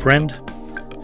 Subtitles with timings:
[0.00, 0.32] Friend,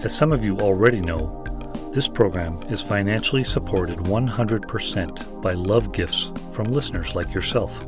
[0.03, 1.45] as some of you already know,
[1.93, 7.87] this program is financially supported 100% by love gifts from listeners like yourself.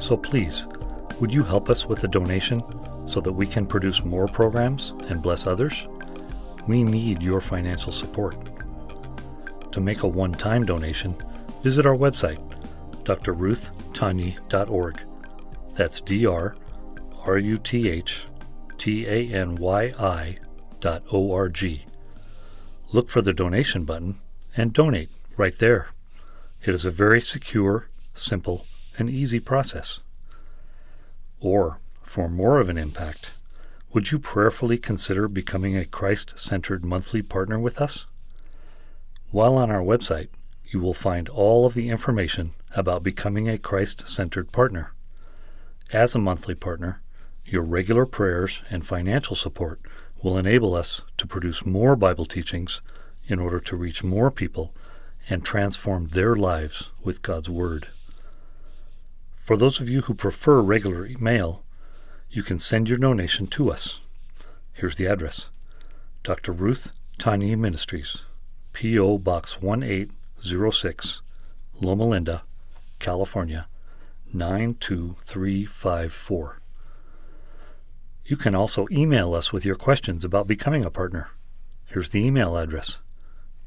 [0.00, 0.66] So please,
[1.20, 2.62] would you help us with a donation
[3.06, 5.88] so that we can produce more programs and bless others?
[6.66, 8.34] We need your financial support.
[9.72, 11.14] To make a one time donation,
[11.62, 12.40] visit our website,
[13.04, 15.00] drruthtanyi.org.
[15.74, 16.56] That's D R
[17.26, 18.26] R U T H
[18.84, 20.36] T A N Y I
[20.78, 21.86] dot O R G.
[22.92, 24.16] Look for the donation button
[24.58, 25.88] and donate right there.
[26.62, 28.66] It is a very secure, simple,
[28.98, 30.00] and easy process.
[31.40, 33.30] Or, for more of an impact,
[33.94, 38.04] would you prayerfully consider becoming a Christ centered monthly partner with us?
[39.30, 40.28] While on our website,
[40.62, 44.92] you will find all of the information about becoming a Christ centered partner.
[45.90, 47.00] As a monthly partner,
[47.44, 49.80] your regular prayers and financial support
[50.22, 52.80] will enable us to produce more Bible teachings
[53.26, 54.74] in order to reach more people
[55.28, 57.88] and transform their lives with God's Word.
[59.36, 61.64] For those of you who prefer regular mail,
[62.30, 64.00] you can send your donation to us.
[64.72, 65.50] Here's the address
[66.22, 66.52] Dr.
[66.52, 68.22] Ruth Tanyi Ministries,
[68.72, 69.18] P.O.
[69.18, 71.20] Box 1806,
[71.80, 72.42] Loma Linda,
[72.98, 73.66] California
[74.32, 76.60] 92354.
[78.26, 81.28] You can also email us with your questions about becoming a partner.
[81.86, 83.00] Here's the email address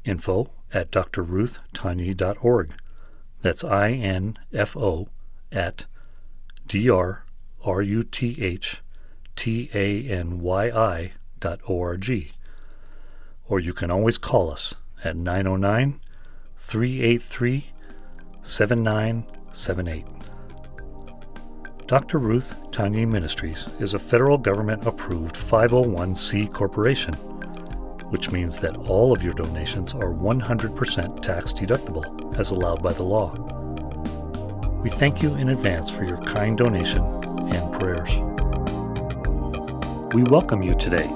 [0.04, 2.72] info at drruthtanyi.org.
[3.40, 5.08] That's I N F O
[5.52, 5.86] at
[6.66, 7.24] D R
[7.64, 8.82] R U T H
[9.36, 12.32] T A N Y I dot O R G.
[13.48, 16.00] Or you can always call us at 909
[16.56, 17.66] 383
[18.42, 20.04] 7978.
[21.88, 22.18] Dr.
[22.18, 27.14] Ruth Tanyi Ministries is a federal government approved 501c corporation,
[28.10, 33.02] which means that all of your donations are 100% tax deductible as allowed by the
[33.02, 33.32] law.
[34.82, 37.02] We thank you in advance for your kind donation
[37.54, 38.20] and prayers.
[40.12, 41.08] We welcome you today.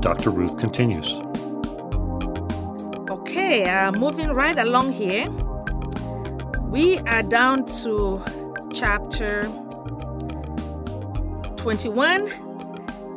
[0.00, 0.30] Dr.
[0.30, 1.12] Ruth continues.
[3.08, 5.30] Okay, uh, moving right along here,
[6.64, 8.24] we are down to
[8.72, 9.48] chapter
[11.64, 12.30] 21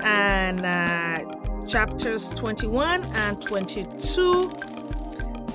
[0.04, 4.50] and uh, chapters 21 and 22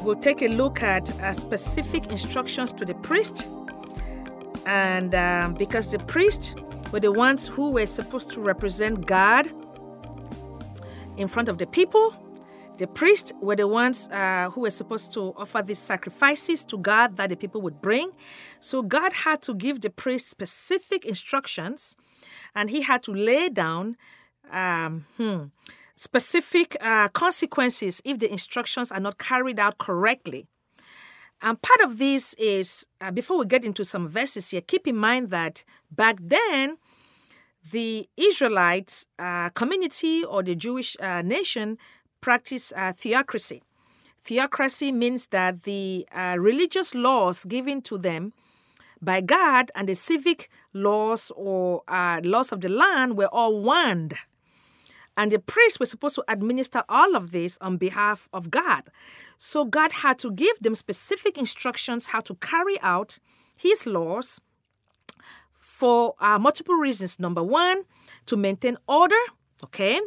[0.02, 3.48] we'll take a look at uh, specific instructions to the priest.
[4.66, 6.54] And um, because the priests
[6.92, 9.50] were the ones who were supposed to represent god
[11.16, 12.14] in front of the people
[12.78, 17.16] the priests were the ones uh, who were supposed to offer these sacrifices to God
[17.16, 18.10] that the people would bring.
[18.60, 21.96] So God had to give the priests specific instructions,
[22.54, 23.96] and He had to lay down
[24.50, 25.44] um, hmm,
[25.96, 30.46] specific uh, consequences if the instructions are not carried out correctly.
[31.42, 34.96] And part of this is, uh, before we get into some verses here, keep in
[34.96, 36.78] mind that back then,
[37.70, 41.78] the Israelites uh, community or the Jewish uh, nation
[42.22, 43.62] practice uh, theocracy.
[44.22, 48.32] Theocracy means that the uh, religious laws given to them
[49.02, 54.12] by God and the civic laws or uh, laws of the land were all one.
[55.16, 58.84] And the priests were supposed to administer all of this on behalf of God.
[59.36, 63.18] So God had to give them specific instructions how to carry out
[63.56, 64.40] his laws
[65.52, 67.18] for uh, multiple reasons.
[67.18, 67.84] Number one,
[68.26, 69.22] to maintain order,
[69.64, 70.00] okay?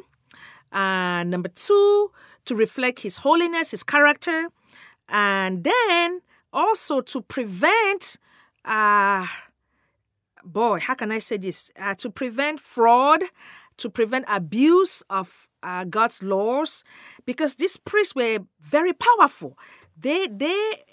[0.75, 2.11] And number two,
[2.43, 4.49] to reflect his holiness, his character.
[5.07, 6.19] And then
[6.51, 8.17] also to prevent,
[8.65, 9.25] uh,
[10.43, 11.71] boy, how can I say this?
[11.79, 13.23] Uh, to prevent fraud,
[13.77, 16.83] to prevent abuse of uh, God's laws,
[17.25, 19.57] because these priests were very powerful.
[19.97, 20.83] They, they,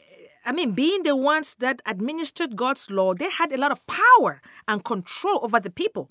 [0.45, 4.41] I mean, being the ones that administered God's law, they had a lot of power
[4.67, 6.11] and control over the people.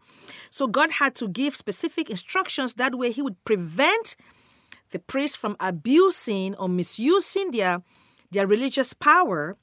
[0.50, 2.76] So God had to give specific instructions.
[2.76, 4.16] That way, He would prevent
[4.92, 7.82] the priests from abusing or misusing their,
[8.32, 9.58] their religious power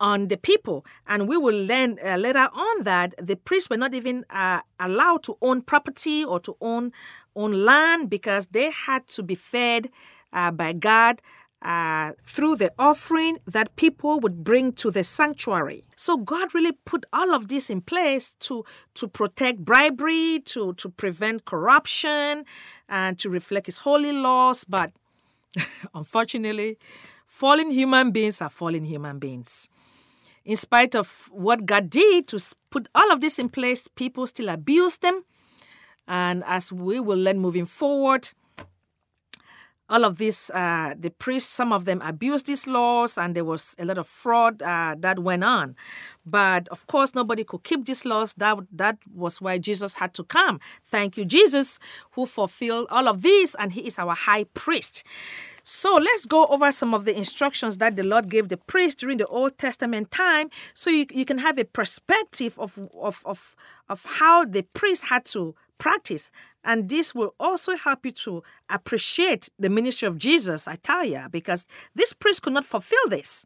[0.00, 0.86] on the people.
[1.06, 5.24] And we will learn uh, later on that the priests were not even uh, allowed
[5.24, 6.92] to own property or to own,
[7.34, 9.90] own land because they had to be fed
[10.32, 11.20] uh, by God
[11.62, 15.84] uh, through the offering that people would bring to the sanctuary.
[15.96, 18.64] So God really put all of this in place to
[18.94, 22.44] to protect bribery, to to prevent corruption,
[22.88, 24.64] and to reflect His holy laws.
[24.64, 24.92] But
[25.94, 26.78] unfortunately,
[27.26, 29.68] fallen human beings are fallen human beings.
[30.44, 32.38] In spite of what God did to
[32.70, 35.20] put all of this in place, people still abuse them.
[36.06, 38.30] And as we will learn moving forward,
[39.90, 43.74] all of this, uh, the priests, some of them abused these laws, and there was
[43.78, 45.76] a lot of fraud uh, that went on.
[46.26, 48.34] But of course, nobody could keep these laws.
[48.34, 50.60] That that was why Jesus had to come.
[50.86, 51.78] Thank you, Jesus,
[52.12, 55.04] who fulfilled all of these, and He is our high priest.
[55.70, 59.18] So let's go over some of the instructions that the Lord gave the priest during
[59.18, 63.54] the Old Testament time so you, you can have a perspective of, of, of,
[63.86, 66.30] of how the priest had to practice.
[66.64, 71.26] And this will also help you to appreciate the ministry of Jesus, I tell you,
[71.30, 73.44] because this priest could not fulfill this.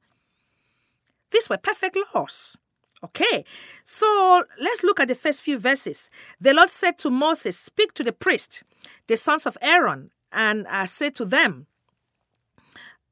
[1.32, 2.56] These were perfect laws.
[3.02, 3.44] Okay,
[3.82, 6.08] so let's look at the first few verses.
[6.40, 8.62] The Lord said to Moses, Speak to the priest,
[9.08, 11.66] the sons of Aaron, and uh, say to them,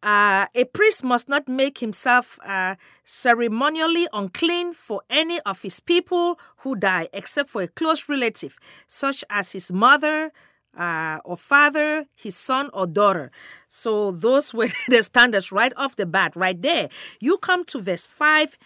[0.03, 6.39] uh, a priest must not make himself uh, ceremonially unclean for any of his people
[6.59, 10.33] who die, except for a close relative, such as his mother
[10.77, 13.31] uh, or father, his son or daughter.
[13.69, 16.89] So those were the standards right off the bat, right there.
[17.21, 18.57] You come to verse 5.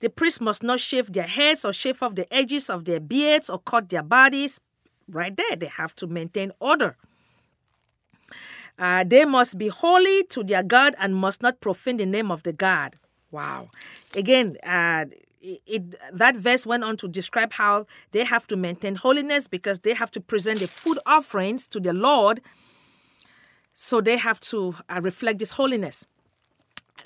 [0.00, 3.48] The priest must not shave their heads or shave off the edges of their beards
[3.48, 4.60] or cut their bodies.
[5.08, 6.96] Right there, they have to maintain order.
[8.78, 12.42] Uh, they must be holy to their God and must not profane the name of
[12.42, 12.96] the God.
[13.30, 13.70] Wow.
[14.16, 15.06] Again, uh,
[15.40, 19.80] it, it, that verse went on to describe how they have to maintain holiness because
[19.80, 22.40] they have to present the food offerings to the Lord.
[23.74, 26.06] So they have to uh, reflect this holiness.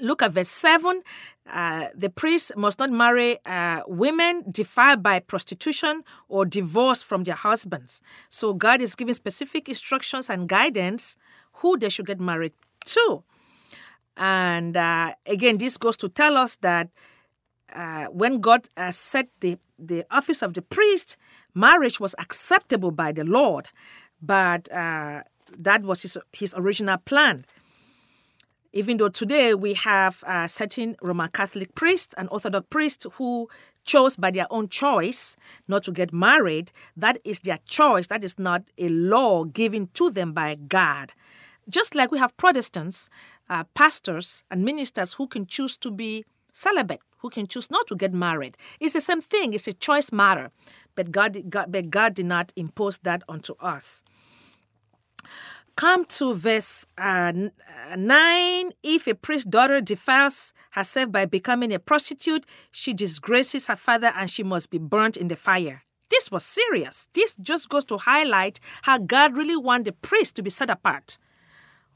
[0.00, 1.02] Look at verse 7.
[1.50, 7.34] Uh, the priest must not marry uh, women defiled by prostitution or divorced from their
[7.34, 8.02] husbands.
[8.28, 11.16] So God is giving specific instructions and guidance
[11.58, 12.52] who they should get married
[12.84, 13.22] to.
[14.16, 16.88] And uh, again, this goes to tell us that
[17.72, 21.16] uh, when God uh, set the, the office of the priest,
[21.54, 23.68] marriage was acceptable by the Lord.
[24.20, 25.22] But uh,
[25.56, 27.44] that was his, his original plan.
[28.72, 33.48] Even though today we have uh, certain Roman Catholic priests and Orthodox priests who
[33.84, 38.08] chose by their own choice not to get married, that is their choice.
[38.08, 41.12] That is not a law given to them by God.
[41.70, 43.10] Just like we have Protestants,
[43.50, 47.96] uh, pastors, and ministers who can choose to be celibate, who can choose not to
[47.96, 48.56] get married.
[48.80, 50.50] It's the same thing, it's a choice matter.
[50.94, 54.02] But God, God, but God did not impose that onto us.
[55.76, 57.32] Come to verse uh,
[57.92, 58.72] uh 9.
[58.82, 64.28] If a priest's daughter defiles herself by becoming a prostitute, she disgraces her father and
[64.28, 65.82] she must be burnt in the fire.
[66.10, 67.08] This was serious.
[67.12, 71.18] This just goes to highlight how God really wanted the priest to be set apart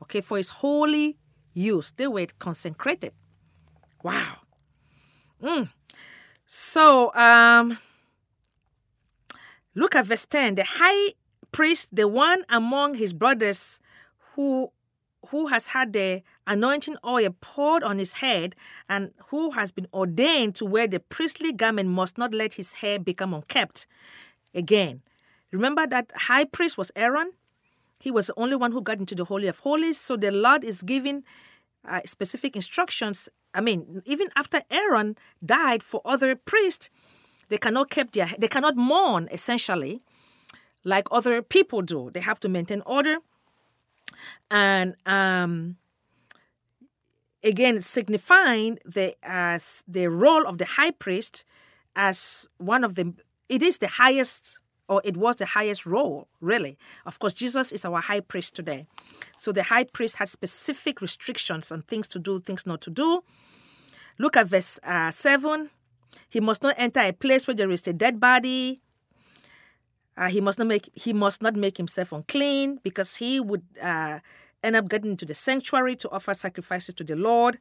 [0.02, 1.18] okay, for his holy
[1.52, 1.92] use.
[1.96, 3.12] They were consecrated.
[4.02, 4.38] Wow.
[5.42, 5.70] Mm.
[6.46, 7.78] So, um,
[9.74, 10.56] look at verse 10.
[10.56, 11.12] The high
[11.52, 13.80] priest, the one among his brothers
[14.34, 14.70] who
[15.28, 18.56] who has had the anointing oil poured on his head
[18.88, 22.98] and who has been ordained to wear the priestly garment must not let his hair
[22.98, 23.86] become unkept.
[24.52, 25.00] Again,
[25.52, 27.32] remember that high priest was Aaron?
[28.02, 29.96] He was the only one who got into the Holy of Holies.
[29.96, 31.22] So the Lord is giving
[31.88, 33.28] uh, specific instructions.
[33.54, 36.90] I mean, even after Aaron died for other priests,
[37.48, 40.02] they cannot keep their they cannot mourn essentially
[40.82, 42.10] like other people do.
[42.12, 43.18] They have to maintain order.
[44.50, 45.76] And um,
[47.44, 51.44] again, signifying the as the role of the high priest
[51.94, 53.14] as one of the
[53.48, 54.58] it is the highest
[54.88, 56.76] or it was the highest role, really.
[57.06, 58.86] Of course, Jesus is our high priest today.
[59.36, 63.22] So the high priest had specific restrictions on things to do, things not to do.
[64.18, 65.70] Look at verse uh, 7.
[66.28, 68.80] He must not enter a place where there is a dead body.
[70.16, 74.18] Uh, he must not make he must not make himself unclean because he would uh,
[74.62, 77.58] end up getting into the sanctuary to offer sacrifices to the Lord.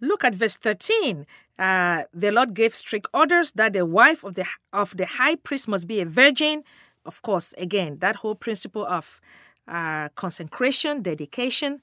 [0.00, 1.26] Look at verse 13.
[1.58, 5.66] Uh, the Lord gave strict orders that the wife of the of the high priest
[5.66, 6.62] must be a virgin.
[7.04, 9.20] Of course, again, that whole principle of
[9.66, 11.80] uh, consecration, dedication,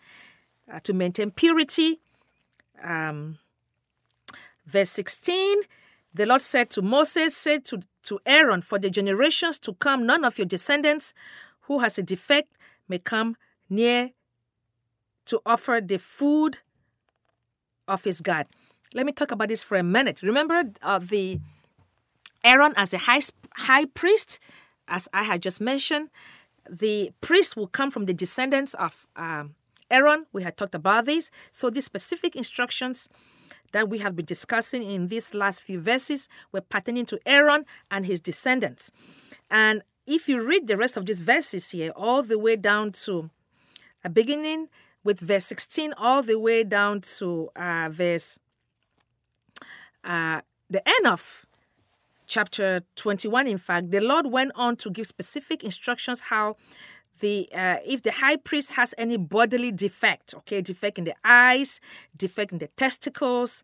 [0.71, 1.99] uh, to maintain purity.
[2.83, 3.37] Um,
[4.65, 5.63] verse 16,
[6.13, 10.23] the Lord said to Moses, said to, to Aaron, For the generations to come, none
[10.23, 11.13] of your descendants
[11.61, 12.55] who has a defect
[12.87, 13.35] may come
[13.69, 14.11] near
[15.25, 16.59] to offer the food
[17.87, 18.47] of his God.
[18.93, 20.21] Let me talk about this for a minute.
[20.21, 21.39] Remember uh, the
[22.43, 23.21] Aaron as the high,
[23.55, 24.39] high priest,
[24.87, 26.09] as I had just mentioned,
[26.69, 29.55] the priest will come from the descendants of um,
[29.89, 30.25] Aaron.
[30.33, 31.29] We had talked about this.
[31.51, 33.09] So these specific instructions
[33.71, 38.05] that we have been discussing in these last few verses were pertaining to Aaron and
[38.05, 38.91] his descendants.
[39.49, 43.29] And if you read the rest of these verses here, all the way down to
[44.03, 44.69] a beginning
[45.05, 48.37] with verse 16, all the way down to uh, verse
[50.03, 51.45] uh, the end of
[52.27, 56.55] chapter 21, in fact, the Lord went on to give specific instructions how
[57.19, 61.79] the uh, if the high priest has any bodily defect, okay, defect in the eyes,
[62.17, 63.63] defect in the testicles,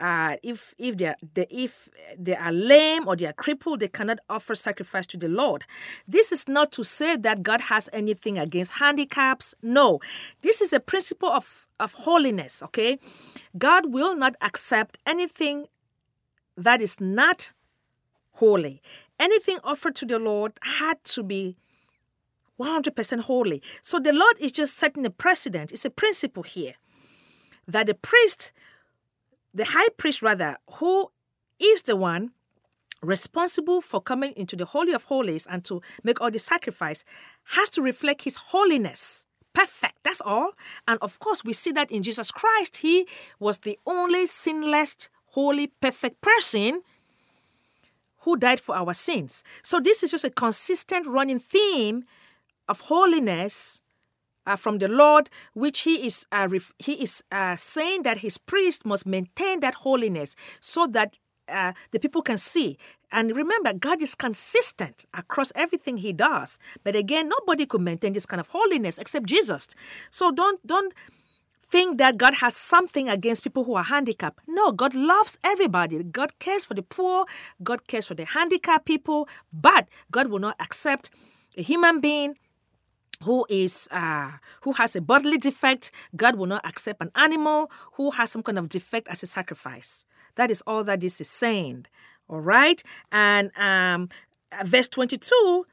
[0.00, 1.88] uh, if if they are they, if
[2.18, 5.64] they are lame or they are crippled, they cannot offer sacrifice to the Lord.
[6.06, 9.54] This is not to say that God has anything against handicaps.
[9.62, 10.00] No,
[10.42, 12.62] this is a principle of of holiness.
[12.62, 12.98] Okay,
[13.56, 15.66] God will not accept anything
[16.56, 17.52] that is not
[18.32, 18.80] holy.
[19.18, 21.56] Anything offered to the Lord had to be
[22.60, 23.62] 100% holy.
[23.82, 25.72] So the Lord is just setting a precedent.
[25.72, 26.74] It's a principle here
[27.66, 28.52] that the priest
[29.54, 31.10] the high priest, rather, who
[31.58, 32.32] is the one
[33.02, 37.04] responsible for coming into the Holy of Holies and to make all the sacrifice,
[37.54, 39.26] has to reflect his holiness.
[39.54, 40.52] Perfect, that's all.
[40.86, 42.78] And of course, we see that in Jesus Christ.
[42.78, 43.06] He
[43.38, 46.82] was the only sinless, holy, perfect person
[48.20, 49.42] who died for our sins.
[49.62, 52.04] So, this is just a consistent running theme
[52.68, 53.82] of holiness
[54.48, 58.38] uh, from the Lord, which he is uh, ref- he is uh, saying that his
[58.38, 61.16] priest must maintain that holiness so that
[61.48, 62.76] uh, the people can see.
[63.10, 66.58] And remember, God is consistent across everything He does.
[66.84, 69.66] But again, nobody could maintain this kind of holiness except Jesus.
[70.10, 70.92] So don't don't
[71.62, 74.40] think that God has something against people who are handicapped.
[74.46, 76.02] No, God loves everybody.
[76.02, 77.24] God cares for the poor.
[77.62, 79.28] God cares for the handicapped people.
[79.52, 81.10] But God will not accept
[81.56, 82.36] a human being
[83.24, 84.32] who is uh,
[84.62, 88.58] who has a bodily defect, God will not accept an animal who has some kind
[88.58, 90.04] of defect as a sacrifice.
[90.36, 91.86] That is all that this is saying.
[92.28, 94.08] All right, and um,
[94.64, 95.66] verse twenty-two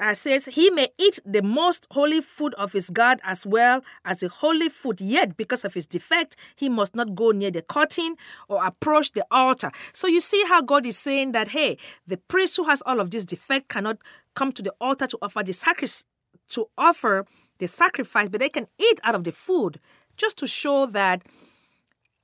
[0.00, 4.22] uh, says, He may eat the most holy food of his God as well as
[4.22, 8.16] a holy food, yet because of his defect, he must not go near the curtain
[8.48, 9.70] or approach the altar.
[9.92, 13.10] So you see how God is saying that, hey, the priest who has all of
[13.10, 13.98] this defect cannot
[14.34, 16.06] come to the altar to offer the sacrifice
[16.52, 17.26] to offer
[17.58, 19.80] the sacrifice, but they can eat out of the food
[20.16, 21.22] just to show that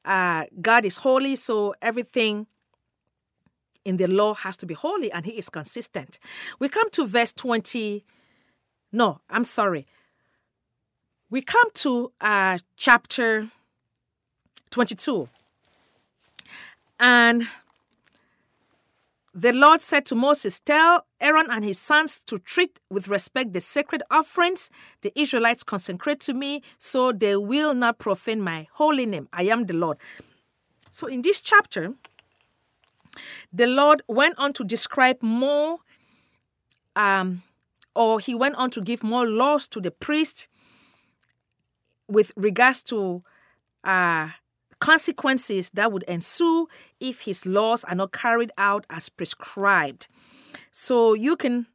[0.05, 2.47] uh, God is holy, so everything
[3.85, 6.19] in the law has to be holy and he is consistent.
[6.59, 8.05] We come to verse 20.
[8.93, 9.87] No, I'm sorry.
[11.31, 13.49] We come to uh, chapter
[14.71, 15.29] 22.
[17.01, 17.49] And
[19.41, 23.61] the Lord said to Moses, Tell Aaron and his sons to treat with respect the
[23.61, 24.69] sacred offerings
[25.03, 29.29] the Israelites consecrate to me, so they will not profane my holy name.
[29.33, 29.99] I am the Lord.
[30.91, 31.95] So, in this chapter,
[33.53, 35.79] the Lord went on to describe more,
[36.97, 37.43] um,
[37.95, 40.49] or he went on to give more laws to the priest
[42.09, 43.23] with regards to
[43.85, 44.31] uh,
[44.79, 46.69] consequences that would ensue
[47.01, 50.07] if his laws are not carried out as prescribed.
[50.71, 51.67] So you can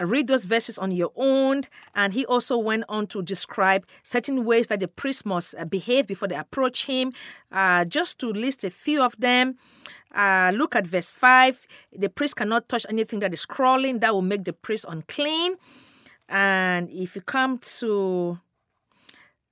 [0.00, 1.62] uh, read those verses on your own.
[1.94, 6.06] And he also went on to describe certain ways that the priest must uh, behave
[6.06, 7.12] before they approach him.
[7.50, 9.56] Uh, just to list a few of them,
[10.14, 11.66] uh, look at verse 5.
[11.92, 15.56] The priest cannot touch anything that is crawling, that will make the priest unclean.
[16.28, 18.38] And if you come to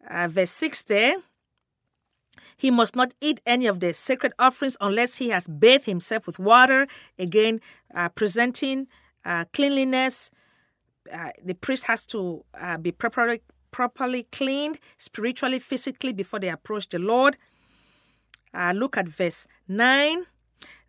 [0.09, 1.17] uh, verse 6 there,
[2.57, 6.39] he must not eat any of the sacred offerings unless he has bathed himself with
[6.39, 6.87] water,
[7.19, 7.61] again,
[7.95, 8.87] uh, presenting
[9.25, 10.31] uh, cleanliness.
[11.13, 16.89] Uh, the priest has to uh, be properly, properly cleaned spiritually, physically before they approach
[16.89, 17.37] the Lord.
[18.53, 20.27] Uh, look at verse 9.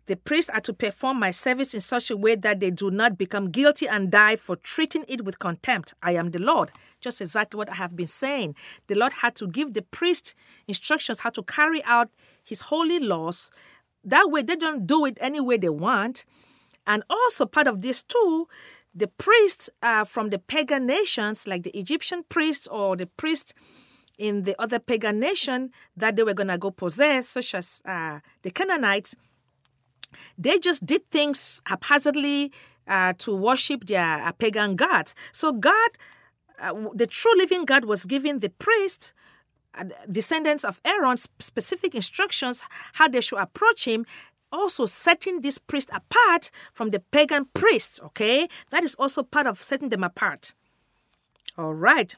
[0.06, 3.16] The priests are to perform my service in such a way that they do not
[3.16, 5.94] become guilty and die for treating it with contempt.
[6.02, 6.72] I am the Lord.
[7.00, 8.56] Just exactly what I have been saying.
[8.88, 10.34] The Lord had to give the priest
[10.66, 12.10] instructions how to carry out
[12.42, 13.50] his holy laws.
[14.04, 16.24] That way, they don't do it any way they want.
[16.84, 18.48] And also, part of this too,
[18.94, 23.54] the priests uh, from the pagan nations, like the Egyptian priests or the priests
[24.18, 28.20] in the other pagan nation that they were going to go possess, such as uh,
[28.42, 29.14] the Canaanites,
[30.38, 32.52] they just did things haphazardly
[32.86, 35.14] uh, to worship their uh, pagan gods.
[35.32, 35.90] So God,
[36.60, 39.12] uh, the true living God, was giving the priest,
[39.74, 42.62] uh, descendants of Aaron, specific instructions
[42.94, 44.04] how they should approach him.
[44.50, 48.48] Also, setting this priest apart from the pagan priests, okay?
[48.68, 50.52] That is also part of setting them apart.
[51.56, 52.14] All right.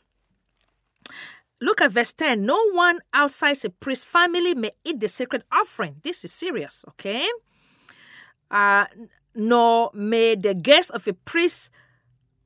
[1.60, 2.44] Look at verse 10.
[2.44, 5.96] No one outside a priest's family may eat the sacred offering.
[6.02, 7.26] This is serious, okay?
[8.50, 8.86] Uh,
[9.34, 11.70] nor may the guest of a priest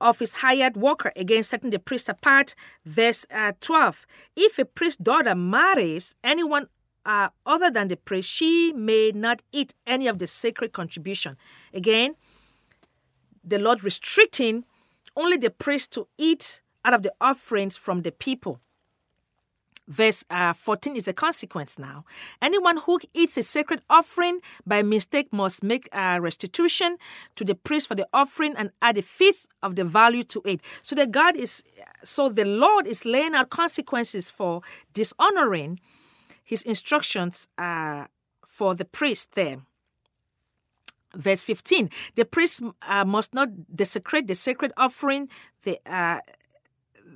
[0.00, 2.54] of his hired worker, again setting the priest apart.
[2.84, 6.68] Verse uh, 12 If a priest's daughter marries anyone
[7.04, 11.36] uh, other than the priest, she may not eat any of the sacred contribution.
[11.72, 12.14] Again,
[13.44, 14.64] the Lord restricting
[15.16, 18.60] only the priest to eat out of the offerings from the people.
[19.88, 22.04] Verse uh, 14 is a consequence now.
[22.42, 26.98] Anyone who eats a sacred offering by mistake must make a restitution
[27.36, 30.60] to the priest for the offering and add a fifth of the value to it.
[30.82, 31.64] So the God is
[32.04, 34.60] so the Lord is laying out consequences for
[34.92, 35.80] dishonoring
[36.44, 38.04] his instructions uh,
[38.44, 39.58] for the priest there.
[41.14, 45.28] Verse 15 The priest uh, must not desecrate the sacred offering,
[45.64, 46.20] the, uh,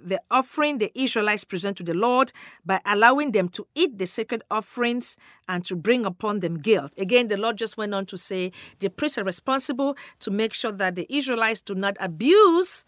[0.05, 2.33] the offering the Israelites present to the Lord
[2.65, 5.17] by allowing them to eat the sacred offerings
[5.49, 6.93] and to bring upon them guilt.
[6.99, 10.73] Again, the Lord just went on to say the priests are responsible to make sure
[10.73, 12.85] that the Israelites do not abuse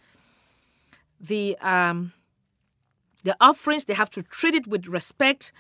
[1.21, 2.12] the um,
[3.23, 3.85] the offerings.
[3.85, 5.52] They have to treat it with respect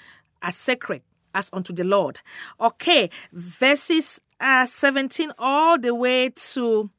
[0.42, 1.02] as sacred
[1.34, 2.20] as unto the Lord.
[2.60, 6.90] Okay, verses uh, 17 all the way to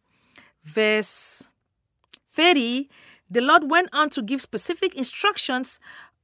[0.63, 1.43] verse
[2.29, 2.89] 30
[3.29, 5.79] the Lord went on to give specific instructions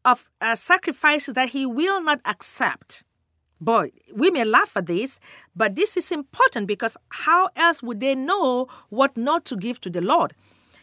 [0.06, 3.04] of uh, sacrifices that He will not accept.
[3.60, 5.20] Boy, we may laugh at this,
[5.56, 9.90] but this is important because how else would they know what not to give to
[9.90, 10.34] the Lord?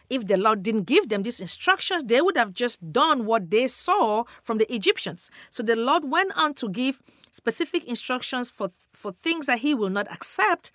[0.08, 3.68] If the Lord didn't give them these instructions, they would have just done what they
[3.68, 5.30] saw from the Egyptians.
[5.50, 9.90] So the Lord went on to give specific instructions for, for things that He will
[9.90, 10.72] not accept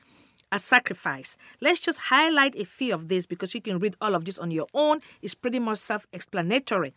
[0.54, 1.36] a sacrifice.
[1.60, 4.52] Let's just highlight a few of these because you can read all of this on
[4.52, 5.00] your own.
[5.22, 6.94] It's pretty much self explanatory.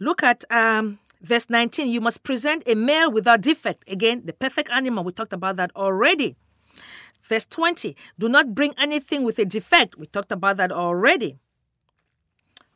[0.00, 1.88] Look at um, verse 19.
[1.88, 3.88] You must present a male without defect.
[3.88, 5.04] Again, the perfect animal.
[5.04, 6.36] We talked about that already.
[7.22, 7.94] Verse 20.
[8.18, 9.98] Do not bring anything with a defect.
[9.98, 11.36] We talked about that already.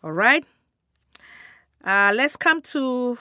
[0.05, 0.45] All right.
[1.83, 3.19] Uh, let's come to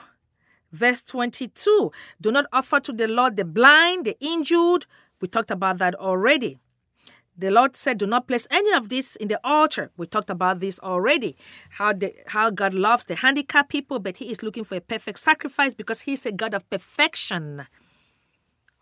[0.72, 1.90] verse 22.
[2.20, 4.84] Do not offer to the Lord the blind, the injured,
[5.22, 6.58] we talked about that already.
[7.38, 9.90] The Lord said, Do not place any of this in the altar.
[9.96, 11.36] We talked about this already.
[11.70, 15.20] How, the, how God loves the handicapped people, but He is looking for a perfect
[15.20, 17.66] sacrifice because He's a God of perfection.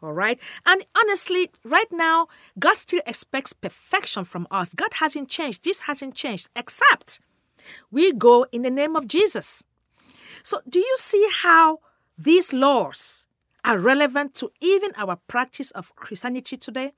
[0.03, 0.40] All right.
[0.64, 2.26] And honestly, right now,
[2.59, 4.74] God still expects perfection from us.
[4.74, 5.62] God hasn't changed.
[5.62, 7.20] This hasn't changed, except
[7.90, 9.62] we go in the name of Jesus.
[10.42, 11.81] So, do you see how
[12.16, 13.26] these laws
[13.64, 16.92] are relevant to even our practice of Christianity today.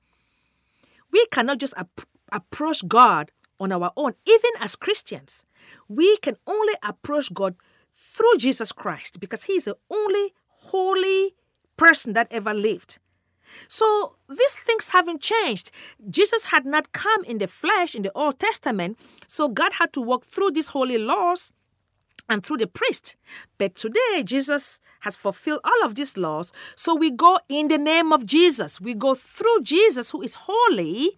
[1.11, 5.45] We cannot just ap- approach God on our own, even as Christians.
[5.87, 7.55] We can only approach God
[7.93, 11.35] through Jesus Christ because He is the only holy
[11.77, 12.99] person that ever lived.
[13.67, 15.69] So these things haven't changed.
[16.09, 20.01] Jesus had not come in the flesh in the Old Testament, so God had to
[20.01, 21.53] walk through these holy laws
[22.29, 23.15] and through the priest.
[23.57, 26.51] But today, Jesus has fulfilled all of these laws.
[26.75, 28.79] So we go in the name of Jesus.
[28.79, 31.11] We go through Jesus, who is holy,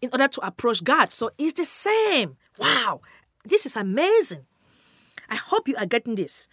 [0.00, 1.12] in order to approach God.
[1.12, 2.36] So it's the same.
[2.58, 3.00] Wow,
[3.44, 4.46] this is amazing.
[5.28, 6.48] I hope you are getting this.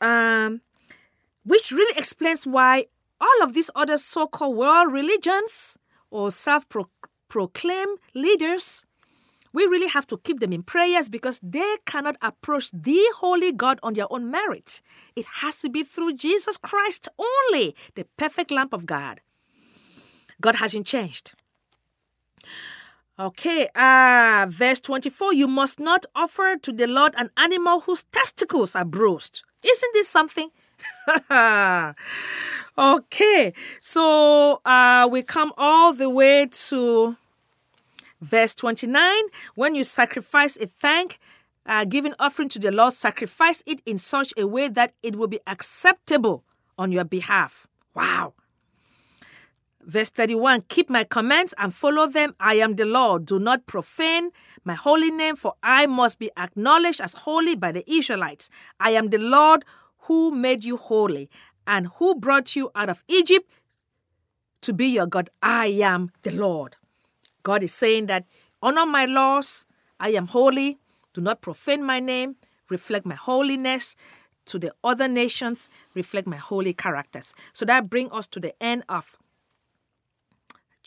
[0.00, 0.60] Um,
[1.44, 2.86] which really explains why
[3.20, 5.78] all of these other so called world religions
[6.10, 6.66] or self
[7.28, 8.84] proclaimed leaders
[9.52, 13.80] we really have to keep them in prayers because they cannot approach the holy God
[13.82, 14.80] on their own merit.
[15.16, 19.20] It has to be through Jesus Christ only, the perfect lamp of God.
[20.40, 21.34] God hasn't changed.
[23.20, 28.76] Okay, uh, verse 24 You must not offer to the Lord an animal whose testicles
[28.76, 29.42] are bruised.
[29.64, 30.50] Isn't this something?
[32.78, 37.16] okay, so uh, we come all the way to
[38.20, 39.22] Verse 29
[39.54, 41.18] When you sacrifice a thank,
[41.66, 45.28] uh, giving offering to the Lord, sacrifice it in such a way that it will
[45.28, 46.44] be acceptable
[46.76, 47.66] on your behalf.
[47.94, 48.34] Wow.
[49.82, 52.34] Verse 31 Keep my commands and follow them.
[52.40, 53.26] I am the Lord.
[53.26, 54.30] Do not profane
[54.64, 58.50] my holy name, for I must be acknowledged as holy by the Israelites.
[58.80, 59.64] I am the Lord
[60.00, 61.30] who made you holy
[61.66, 63.48] and who brought you out of Egypt
[64.62, 65.30] to be your God.
[65.42, 66.76] I am the Lord.
[67.42, 68.24] God is saying that
[68.62, 69.66] honor my laws,
[70.00, 70.78] I am holy,
[71.14, 72.36] do not profane my name,
[72.68, 73.96] reflect my holiness
[74.46, 77.34] to the other nations, reflect my holy characters.
[77.52, 79.16] So that brings us to the end of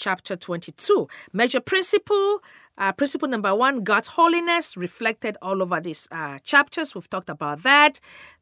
[0.02, 1.08] chapter 22.
[1.32, 2.40] Major principle,
[2.78, 6.96] uh, principle number one, God's holiness reflected all over these uh, chapters.
[6.96, 8.00] We've talked about that.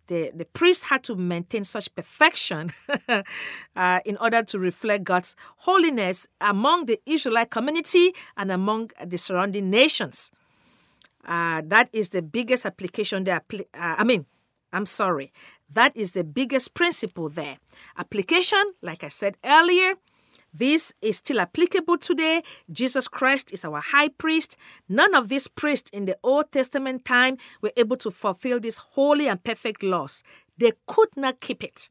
[0.08, 2.72] The, the priest had to maintain such perfection
[3.76, 9.70] uh, in order to reflect God's holiness among the Israelite community and among the surrounding
[9.70, 10.32] nations.
[11.26, 13.42] Uh, that is the biggest application there.
[13.54, 14.26] Uh, I mean,
[14.72, 15.32] I'm sorry.
[15.70, 17.58] That is the biggest principle there.
[17.98, 19.96] Application, like I said earlier,
[20.54, 22.42] this is still applicable today.
[22.72, 24.58] Jesus Christ is our high priest.
[24.88, 29.28] None of these priests in the Old Testament time were able to fulfill these holy
[29.28, 30.24] and perfect laws.
[30.58, 31.90] They could not keep it.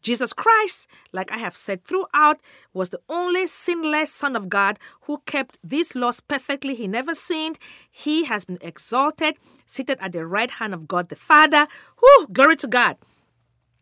[0.00, 2.40] Jesus Christ, like I have said throughout,
[2.72, 6.74] was the only sinless Son of God who kept these laws perfectly.
[6.74, 7.58] He never sinned.
[7.90, 11.66] He has been exalted, seated at the right hand of God the Father.
[11.98, 12.96] Whew, glory to God.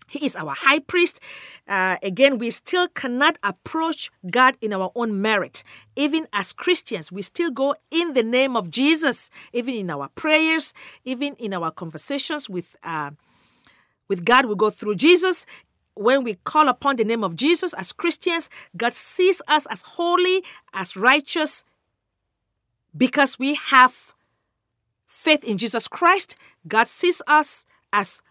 [0.09, 1.21] He is our high priest.
[1.67, 5.63] Uh, again, we still cannot approach God in our own merit.
[5.97, 10.73] Even as Christians, we still go in the name of Jesus, even in our prayers,
[11.05, 12.77] even in our conversations with.
[12.83, 13.13] Uh,
[14.09, 15.45] with God, we go through Jesus
[15.97, 20.45] when we call upon the name of Jesus as Christians, God sees us as holy,
[20.73, 21.65] as righteous,
[22.97, 24.13] because we have
[25.07, 26.37] faith in Jesus Christ.
[26.69, 28.23] God sees us as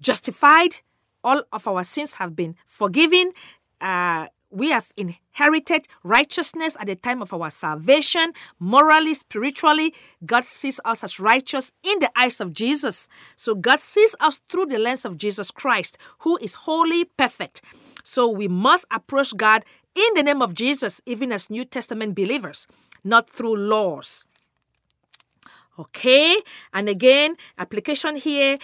[0.00, 0.76] justified.
[1.24, 3.32] All of our sins have been forgiven.
[3.80, 9.92] Uh, we have inherited righteousness at the time of our salvation, morally, spiritually.
[10.24, 13.08] God sees us as righteous in the eyes of Jesus.
[13.34, 17.62] So God sees us through the lens of Jesus Christ, who is holy, perfect.
[18.04, 19.64] So we must approach God
[19.96, 22.68] in the name of Jesus, even as New Testament believers,
[23.02, 24.24] not through laws.
[25.76, 26.36] Okay,
[26.72, 28.56] and again, application here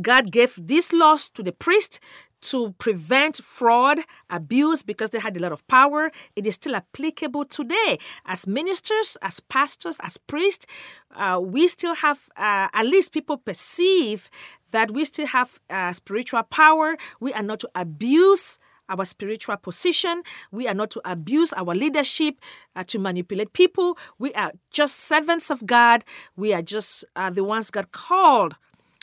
[0.00, 2.00] God gave these laws to the priest
[2.42, 3.98] to prevent fraud,
[4.30, 6.12] abuse, because they had a lot of power.
[6.36, 7.98] It is still applicable today.
[8.24, 10.66] As ministers, as pastors, as priests,
[11.14, 14.30] uh, we still have, uh, at least people perceive
[14.70, 16.96] that we still have uh, spiritual power.
[17.20, 20.22] We are not to abuse our spiritual position.
[20.52, 22.36] We are not to abuse our leadership
[22.74, 23.98] uh, to manipulate people.
[24.18, 26.04] We are just servants of God.
[26.36, 28.54] We are just uh, the ones God called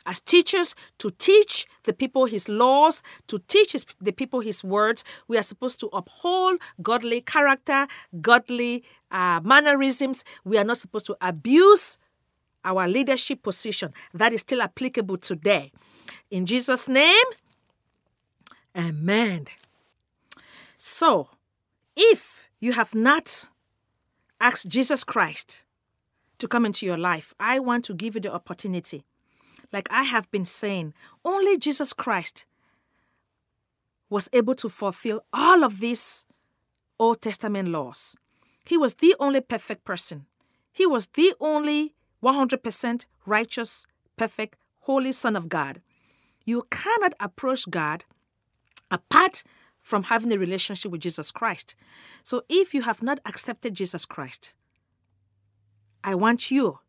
[0.06, 5.04] as teachers to teach the people his laws, to teach his, the people his words.
[5.28, 7.88] We are supposed to uphold godly character,
[8.22, 10.24] godly uh, mannerisms.
[10.44, 11.98] We are not supposed to abuse
[12.66, 13.94] our leadership position.
[14.14, 15.72] That is still applicable today.
[16.32, 17.26] In Jesus' name,
[18.78, 19.48] amen.
[20.78, 21.30] So,
[21.96, 23.48] if you have not
[24.40, 25.64] asked Jesus Christ
[26.40, 29.06] to come into your life, I want to give you the opportunity
[29.74, 30.94] like I have been saying,
[31.26, 32.46] only Jesus Christ
[34.10, 36.26] was able to fulfill all of these
[37.00, 38.16] Old Testament laws.
[38.66, 40.28] He was the only perfect person.
[40.72, 45.82] He was the only 100% righteous, perfect, holy Son of God.
[46.46, 48.06] You cannot approach God
[48.92, 49.44] apart
[49.82, 51.76] from having a relationship with Jesus Christ.
[52.24, 54.54] So if you have not accepted Jesus Christ,
[56.04, 56.80] I want you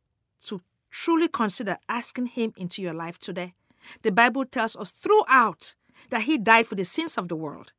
[0.47, 0.61] to
[0.95, 3.55] truly consider asking Him into your life today.
[4.03, 5.75] The Bible tells us throughout
[6.11, 7.73] that He died for the sins of the world.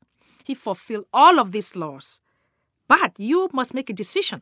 [0.44, 2.20] He fulfilled all of these laws.
[2.88, 4.42] But you must make a decision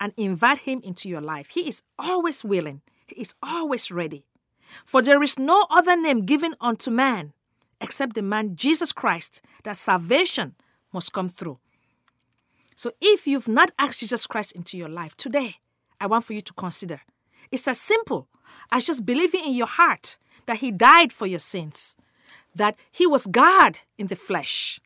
[0.00, 1.50] and invite Him into your life.
[1.50, 4.24] He is always willing, He is always ready.
[4.84, 7.32] For there is no other name given unto man
[7.80, 10.54] except the man Jesus Christ that salvation
[10.92, 11.58] must come through.
[12.76, 15.56] So if you've not asked Jesus Christ into your life today,
[16.00, 17.00] I want for you to consider
[17.50, 18.28] it's as simple
[18.70, 21.96] as just believing in your heart that He died for your sins,
[22.54, 24.80] that He was God in the flesh,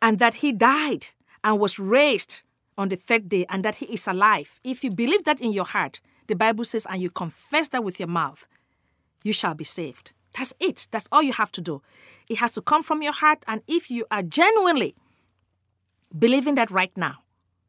[0.00, 1.08] and that He died
[1.42, 2.42] and was raised
[2.76, 4.60] on the third day, and that He is alive.
[4.62, 7.98] If you believe that in your heart, the Bible says, and you confess that with
[7.98, 8.46] your mouth,
[9.24, 10.12] you shall be saved.
[10.36, 10.86] That's it.
[10.90, 11.82] That's all you have to do.
[12.30, 13.44] It has to come from your heart.
[13.48, 14.94] And if you are genuinely
[16.16, 17.16] believing that right now,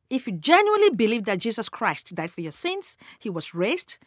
[0.10, 3.98] if you genuinely believe that Jesus Christ died for your sins, he was raised,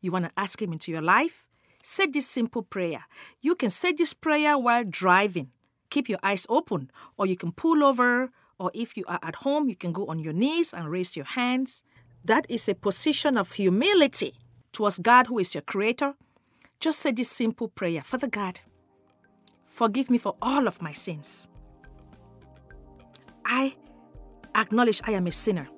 [0.00, 1.46] you want to ask him into your life,
[1.82, 3.04] say this simple prayer.
[3.40, 5.50] You can say this prayer while driving.
[5.90, 9.68] Keep your eyes open, or you can pull over, or if you are at home,
[9.68, 11.82] you can go on your knees and raise your hands.
[12.24, 14.34] That is a position of humility
[14.72, 16.14] towards God, who is your creator.
[16.80, 18.60] Just say this simple prayer Father God,
[19.66, 21.48] forgive me for all of my sins.
[23.44, 23.74] I
[24.54, 25.68] acknowledge I am a sinner.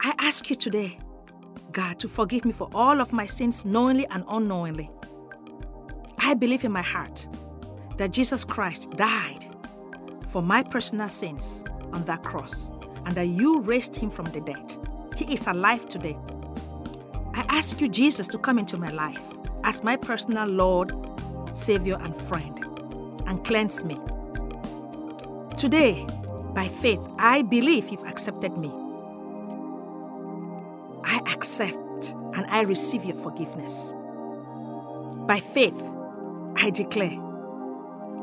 [0.00, 0.96] I ask you today,
[1.72, 4.90] God, to forgive me for all of my sins, knowingly and unknowingly.
[6.18, 7.28] I believe in my heart
[7.96, 9.46] that Jesus Christ died
[10.30, 12.70] for my personal sins on that cross
[13.06, 14.76] and that you raised him from the dead.
[15.16, 16.16] He is alive today.
[17.34, 19.22] I ask you, Jesus, to come into my life
[19.64, 20.92] as my personal Lord,
[21.52, 22.58] Savior, and friend
[23.26, 23.98] and cleanse me.
[25.58, 26.06] Today,
[26.54, 28.72] by faith, I believe you've accepted me.
[31.02, 33.92] I accept and I receive your forgiveness.
[35.26, 35.82] By faith,
[36.58, 37.10] I declare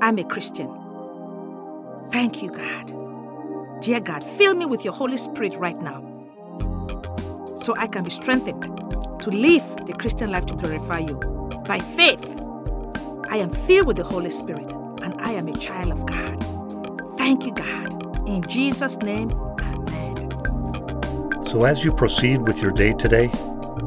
[0.01, 0.69] I'm a Christian.
[2.09, 3.81] Thank you, God.
[3.81, 5.99] Dear God, fill me with your Holy Spirit right now
[7.57, 11.17] so I can be strengthened to live the Christian life to glorify you.
[11.67, 12.39] By faith,
[13.29, 14.71] I am filled with the Holy Spirit
[15.03, 16.34] and I am a child of God.
[17.25, 18.29] Thank you, God.
[18.29, 20.29] In Jesus' name, amen.
[21.43, 23.31] So as you proceed with your day today,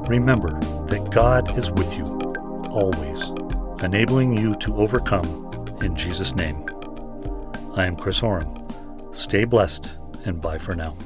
[0.08, 2.02] remember that God is with you
[2.72, 3.28] always,
[3.80, 5.28] enabling you to overcome
[5.80, 6.68] in Jesus' name.
[7.76, 8.66] I am Chris Oram.
[9.12, 9.92] Stay blessed
[10.24, 10.96] and bye for now.